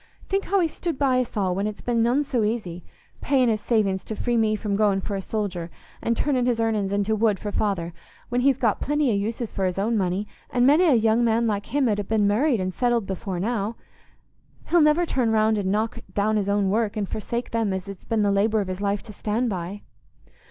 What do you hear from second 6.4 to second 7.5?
his earnin's into wood